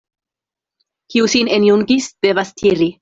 [1.15, 2.89] Kiu sin enjungis, devas tiri.